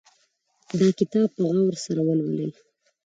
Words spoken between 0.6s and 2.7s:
دا کتاب په غور سره ولولئ